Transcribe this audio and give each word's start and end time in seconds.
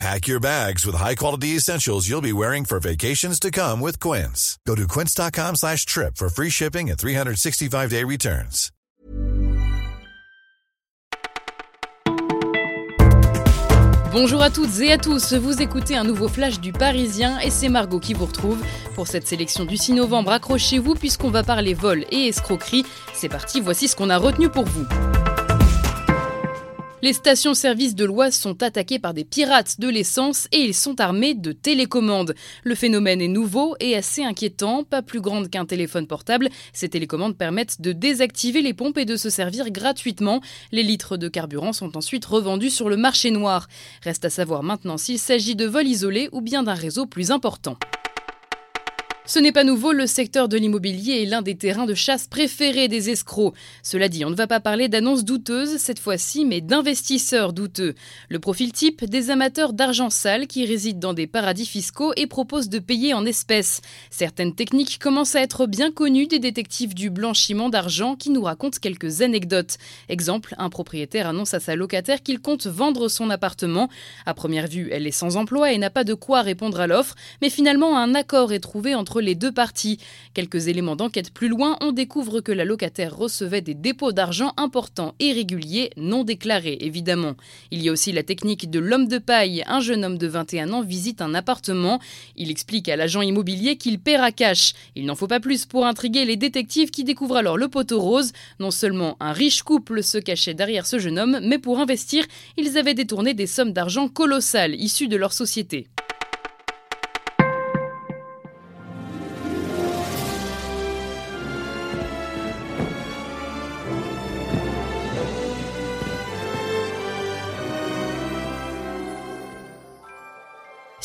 Pack 0.00 0.26
your 0.26 0.40
bags 0.40 0.84
with 0.84 0.96
high-quality 0.96 1.56
essentials 1.56 2.08
you'll 2.08 2.20
be 2.20 2.32
wearing 2.32 2.64
for 2.64 2.80
vacations 2.80 3.38
to 3.40 3.50
come 3.50 3.80
with 3.80 4.00
Quince. 4.00 4.58
Go 4.66 4.74
to 4.74 4.88
quince.com 4.88 5.56
slash 5.56 5.86
trip 5.86 6.16
for 6.16 6.28
free 6.28 6.50
shipping 6.50 6.90
and 6.90 6.98
365-day 6.98 8.04
returns. 8.04 8.70
Bonjour 14.12 14.42
à 14.42 14.50
toutes 14.50 14.78
et 14.80 14.92
à 14.92 14.98
tous, 14.98 15.32
vous 15.34 15.60
écoutez 15.60 15.96
un 15.96 16.04
nouveau 16.04 16.28
flash 16.28 16.60
du 16.60 16.70
Parisien 16.70 17.40
et 17.40 17.50
c'est 17.50 17.68
Margot 17.68 17.98
qui 17.98 18.14
vous 18.14 18.26
retrouve. 18.26 18.62
Pour 18.94 19.08
cette 19.08 19.26
sélection 19.26 19.64
du 19.64 19.76
6 19.76 19.94
novembre, 19.94 20.30
accrochez-vous 20.30 20.94
puisqu'on 20.94 21.30
va 21.30 21.42
parler 21.42 21.74
vol 21.74 22.04
et 22.12 22.28
escroquerie. 22.28 22.84
C'est 23.12 23.28
parti, 23.28 23.60
voici 23.60 23.88
ce 23.88 23.96
qu'on 23.96 24.10
a 24.10 24.16
retenu 24.16 24.48
pour 24.48 24.66
vous. 24.66 24.86
Les 27.04 27.12
stations-service 27.12 27.94
de 27.94 28.06
l'Oise 28.06 28.34
sont 28.34 28.62
attaquées 28.62 28.98
par 28.98 29.12
des 29.12 29.26
pirates 29.26 29.78
de 29.78 29.90
l'essence 29.90 30.48
et 30.52 30.60
ils 30.60 30.72
sont 30.72 31.02
armés 31.02 31.34
de 31.34 31.52
télécommandes. 31.52 32.34
Le 32.62 32.74
phénomène 32.74 33.20
est 33.20 33.28
nouveau 33.28 33.76
et 33.78 33.94
assez 33.94 34.24
inquiétant, 34.24 34.84
pas 34.84 35.02
plus 35.02 35.20
grande 35.20 35.50
qu'un 35.50 35.66
téléphone 35.66 36.06
portable. 36.06 36.48
Ces 36.72 36.88
télécommandes 36.88 37.36
permettent 37.36 37.82
de 37.82 37.92
désactiver 37.92 38.62
les 38.62 38.72
pompes 38.72 38.96
et 38.96 39.04
de 39.04 39.16
se 39.16 39.28
servir 39.28 39.70
gratuitement. 39.70 40.40
Les 40.72 40.82
litres 40.82 41.18
de 41.18 41.28
carburant 41.28 41.74
sont 41.74 41.94
ensuite 41.98 42.24
revendus 42.24 42.70
sur 42.70 42.88
le 42.88 42.96
marché 42.96 43.30
noir. 43.30 43.68
Reste 44.00 44.24
à 44.24 44.30
savoir 44.30 44.62
maintenant 44.62 44.96
s'il 44.96 45.18
s'agit 45.18 45.56
de 45.56 45.66
vols 45.66 45.88
isolés 45.88 46.30
ou 46.32 46.40
bien 46.40 46.62
d'un 46.62 46.72
réseau 46.72 47.04
plus 47.04 47.30
important. 47.30 47.76
Ce 49.26 49.38
n'est 49.38 49.52
pas 49.52 49.64
nouveau, 49.64 49.92
le 49.92 50.06
secteur 50.06 50.50
de 50.50 50.58
l'immobilier 50.58 51.22
est 51.22 51.24
l'un 51.24 51.40
des 51.40 51.54
terrains 51.54 51.86
de 51.86 51.94
chasse 51.94 52.26
préférés 52.26 52.88
des 52.88 53.08
escrocs. 53.08 53.54
Cela 53.82 54.10
dit, 54.10 54.22
on 54.26 54.28
ne 54.28 54.34
va 54.34 54.46
pas 54.46 54.60
parler 54.60 54.88
d'annonces 54.88 55.24
douteuses 55.24 55.78
cette 55.78 55.98
fois-ci, 55.98 56.44
mais 56.44 56.60
d'investisseurs 56.60 57.54
douteux. 57.54 57.94
Le 58.28 58.38
profil 58.38 58.70
type 58.72 59.02
des 59.02 59.30
amateurs 59.30 59.72
d'argent 59.72 60.10
sale 60.10 60.46
qui 60.46 60.66
résident 60.66 61.00
dans 61.00 61.14
des 61.14 61.26
paradis 61.26 61.64
fiscaux 61.64 62.12
et 62.16 62.26
proposent 62.26 62.68
de 62.68 62.78
payer 62.78 63.14
en 63.14 63.24
espèces. 63.24 63.80
Certaines 64.10 64.54
techniques 64.54 64.98
commencent 64.98 65.36
à 65.36 65.40
être 65.40 65.66
bien 65.66 65.90
connues 65.90 66.26
des 66.26 66.38
détectives 66.38 66.92
du 66.92 67.08
blanchiment 67.08 67.70
d'argent 67.70 68.16
qui 68.16 68.28
nous 68.28 68.42
racontent 68.42 68.78
quelques 68.78 69.22
anecdotes. 69.22 69.78
Exemple, 70.10 70.54
un 70.58 70.68
propriétaire 70.68 71.28
annonce 71.28 71.54
à 71.54 71.60
sa 71.60 71.76
locataire 71.76 72.22
qu'il 72.22 72.40
compte 72.40 72.66
vendre 72.66 73.08
son 73.08 73.30
appartement. 73.30 73.88
À 74.26 74.34
première 74.34 74.68
vue, 74.68 74.90
elle 74.92 75.06
est 75.06 75.12
sans 75.12 75.38
emploi 75.38 75.72
et 75.72 75.78
n'a 75.78 75.88
pas 75.88 76.04
de 76.04 76.12
quoi 76.12 76.42
répondre 76.42 76.78
à 76.78 76.86
l'offre, 76.86 77.14
mais 77.40 77.48
finalement 77.48 77.96
un 77.96 78.14
accord 78.14 78.52
est 78.52 78.60
trouvé 78.60 78.94
entre 78.94 79.13
les 79.20 79.34
deux 79.34 79.52
parties. 79.52 79.98
Quelques 80.34 80.68
éléments 80.68 80.96
d'enquête 80.96 81.32
plus 81.32 81.48
loin, 81.48 81.76
on 81.80 81.92
découvre 81.92 82.40
que 82.40 82.52
la 82.52 82.64
locataire 82.64 83.16
recevait 83.16 83.60
des 83.60 83.74
dépôts 83.74 84.12
d'argent 84.12 84.52
importants 84.56 85.14
et 85.20 85.32
réguliers, 85.32 85.90
non 85.96 86.24
déclarés 86.24 86.78
évidemment. 86.80 87.34
Il 87.70 87.82
y 87.82 87.88
a 87.88 87.92
aussi 87.92 88.12
la 88.12 88.22
technique 88.22 88.70
de 88.70 88.78
l'homme 88.78 89.08
de 89.08 89.18
paille. 89.18 89.62
Un 89.66 89.80
jeune 89.80 90.04
homme 90.04 90.18
de 90.18 90.26
21 90.26 90.72
ans 90.72 90.82
visite 90.82 91.22
un 91.22 91.34
appartement. 91.34 92.00
Il 92.36 92.50
explique 92.50 92.88
à 92.88 92.96
l'agent 92.96 93.22
immobilier 93.22 93.76
qu'il 93.76 93.98
paiera 93.98 94.32
cash. 94.32 94.74
Il 94.94 95.06
n'en 95.06 95.14
faut 95.14 95.26
pas 95.26 95.40
plus 95.40 95.66
pour 95.66 95.86
intriguer 95.86 96.24
les 96.24 96.36
détectives 96.36 96.90
qui 96.90 97.04
découvrent 97.04 97.36
alors 97.36 97.56
le 97.56 97.68
poteau 97.68 98.00
rose. 98.00 98.32
Non 98.60 98.70
seulement 98.70 99.16
un 99.20 99.32
riche 99.32 99.62
couple 99.62 100.02
se 100.02 100.18
cachait 100.18 100.54
derrière 100.54 100.86
ce 100.86 100.98
jeune 100.98 101.18
homme, 101.18 101.40
mais 101.42 101.58
pour 101.58 101.78
investir, 101.78 102.24
ils 102.56 102.78
avaient 102.78 102.94
détourné 102.94 103.34
des 103.34 103.46
sommes 103.46 103.72
d'argent 103.72 104.08
colossales 104.08 104.74
issues 104.74 105.08
de 105.08 105.16
leur 105.16 105.32
société. 105.32 105.86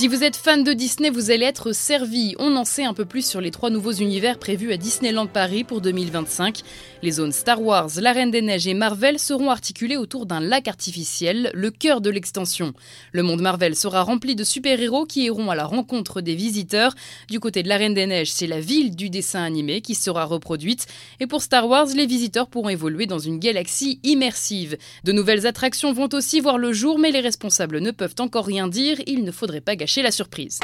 Si 0.00 0.08
vous 0.08 0.24
êtes 0.24 0.36
fan 0.36 0.64
de 0.64 0.72
Disney, 0.72 1.10
vous 1.10 1.30
allez 1.30 1.44
être 1.44 1.72
servi. 1.72 2.34
On 2.38 2.56
en 2.56 2.64
sait 2.64 2.84
un 2.84 2.94
peu 2.94 3.04
plus 3.04 3.20
sur 3.22 3.42
les 3.42 3.50
trois 3.50 3.68
nouveaux 3.68 3.92
univers 3.92 4.38
prévus 4.38 4.72
à 4.72 4.78
Disneyland 4.78 5.26
Paris 5.26 5.62
pour 5.62 5.82
2025. 5.82 6.60
Les 7.02 7.10
zones 7.10 7.32
Star 7.32 7.60
Wars, 7.60 7.90
La 8.00 8.12
Reine 8.12 8.30
des 8.30 8.40
Neiges 8.40 8.66
et 8.66 8.72
Marvel 8.72 9.18
seront 9.18 9.50
articulées 9.50 9.98
autour 9.98 10.24
d'un 10.24 10.40
lac 10.40 10.68
artificiel, 10.68 11.50
le 11.52 11.70
cœur 11.70 12.00
de 12.00 12.08
l'extension. 12.08 12.72
Le 13.12 13.22
monde 13.22 13.42
Marvel 13.42 13.76
sera 13.76 14.00
rempli 14.00 14.34
de 14.34 14.42
super-héros 14.42 15.04
qui 15.04 15.24
iront 15.24 15.50
à 15.50 15.54
la 15.54 15.66
rencontre 15.66 16.22
des 16.22 16.34
visiteurs. 16.34 16.94
Du 17.28 17.38
côté 17.38 17.62
de 17.62 17.68
La 17.68 17.76
Reine 17.76 17.92
des 17.92 18.06
Neiges, 18.06 18.32
c'est 18.32 18.46
la 18.46 18.60
ville 18.60 18.96
du 18.96 19.10
dessin 19.10 19.42
animé 19.42 19.82
qui 19.82 19.94
sera 19.94 20.24
reproduite. 20.24 20.86
Et 21.20 21.26
pour 21.26 21.42
Star 21.42 21.68
Wars, 21.68 21.88
les 21.94 22.06
visiteurs 22.06 22.48
pourront 22.48 22.70
évoluer 22.70 23.04
dans 23.04 23.18
une 23.18 23.38
galaxie 23.38 24.00
immersive. 24.02 24.78
De 25.04 25.12
nouvelles 25.12 25.46
attractions 25.46 25.92
vont 25.92 26.08
aussi 26.14 26.40
voir 26.40 26.56
le 26.56 26.72
jour, 26.72 26.98
mais 26.98 27.10
les 27.10 27.20
responsables 27.20 27.80
ne 27.80 27.90
peuvent 27.90 28.16
encore 28.18 28.46
rien 28.46 28.66
dire. 28.66 28.96
Il 29.06 29.24
ne 29.24 29.30
faudrait 29.30 29.60
pas 29.60 29.76
la 29.96 30.10
surprise. 30.10 30.60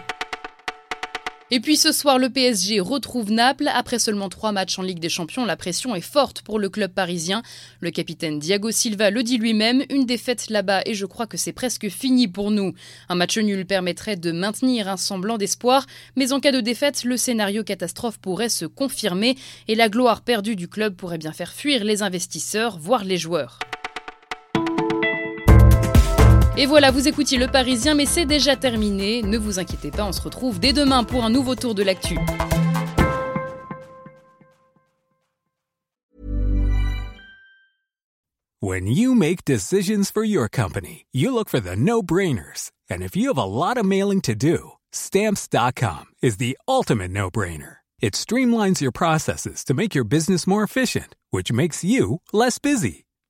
Et 1.53 1.60
puis 1.60 1.76
ce 1.76 1.92
soir, 1.92 2.19
le 2.19 2.28
PSG 2.28 2.81
retrouve 2.81 3.31
Naples. 3.31 3.70
Après 3.72 4.00
seulement 4.00 4.28
trois 4.28 4.50
matchs 4.50 4.81
en 4.81 4.82
Ligue 4.82 4.98
des 4.98 5.09
Champions, 5.09 5.44
la 5.44 5.56
pression 5.56 5.94
est 5.94 6.00
forte 6.00 6.42
pour 6.42 6.59
le 6.59 6.69
club 6.69 6.92
parisien. 6.92 7.42
Le 7.78 7.92
capitaine 7.92 8.41
Diago 8.41 8.72
Silva 8.72 9.10
le 9.10 9.22
dit 9.22 9.38
lui-même, 9.38 9.84
une 9.88 10.06
défaite 10.06 10.50
là-bas 10.50 10.82
et 10.87 10.94
je 10.94 11.06
crois 11.06 11.28
que 11.28 11.37
c'est 11.37 11.53
presque 11.53 11.88
fini 11.88 12.26
pour 12.26 12.50
nous. 12.50 12.72
Un 13.09 13.14
match 13.14 13.38
nul 13.38 13.64
permettrait 13.64 14.16
de 14.16 14.32
maintenir 14.32 14.88
un 14.88 14.97
semblant 14.97 15.38
d'espoir, 15.38 15.87
mais 16.16 16.32
en 16.32 16.41
cas 16.41 16.50
de 16.50 16.60
défaite, 16.60 17.04
le 17.04 17.16
scénario 17.16 17.62
catastrophe 17.62 18.19
pourrait 18.19 18.48
se 18.48 18.64
confirmer 18.64 19.37
et 19.69 19.76
la 19.76 19.88
gloire 19.88 20.22
perdue 20.22 20.56
du 20.56 20.66
club 20.66 20.97
pourrait 20.97 21.19
bien 21.19 21.32
faire 21.32 21.53
fuir 21.53 21.84
les 21.84 22.03
investisseurs, 22.03 22.76
voire 22.76 23.04
les 23.04 23.19
joueurs. 23.19 23.60
Et 26.59 26.65
voilà, 26.65 26.91
vous 26.91 27.06
écoutiez 27.06 27.37
Le 27.37 27.49
Parisien, 27.49 27.94
mais 27.94 28.06
c'est 28.06 28.25
déjà 28.25 28.56
terminé. 28.56 29.22
Ne 29.22 29.37
vous 29.37 29.59
inquiétez 29.59 29.91
pas, 29.91 30.06
on 30.06 30.12
se 30.12 30.22
retrouve 30.22 30.59
dès 30.59 30.72
demain 30.72 31.05
pour 31.05 31.22
un 31.22 31.28
nouveau 31.28 31.55
tour 31.55 31.75
de 31.75 31.83
l'actu. 31.83 32.17
When 38.62 38.87
you 38.87 39.15
make 39.15 39.44
decisions 39.44 40.11
for 40.11 40.25
your 40.25 40.49
company, 40.49 41.05
you 41.12 41.31
look 41.31 41.50
for 41.50 41.61
the 41.61 41.77
no-brainers. 41.77 42.73
And 42.91 43.03
if 43.03 43.15
you 43.15 43.28
have 43.28 43.38
a 43.38 43.44
lot 43.44 43.77
of 43.77 43.84
mailing 43.84 44.23
to 44.23 44.34
do, 44.34 44.73
stamps.com 44.93 46.06
is 46.23 46.38
the 46.38 46.56
ultimate 46.67 47.11
no-brainer. 47.11 47.77
It 48.00 48.15
streamlines 48.15 48.81
your 48.81 48.93
processes 48.93 49.62
to 49.65 49.75
make 49.75 49.94
your 49.94 50.05
business 50.05 50.47
more 50.47 50.62
efficient, 50.62 51.17
which 51.31 51.53
makes 51.53 51.84
you 51.84 52.23
less 52.33 52.59
busy. 52.59 53.06